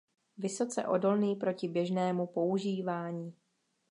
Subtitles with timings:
[0.37, 3.33] Vysoce odolný proti běžnému používání.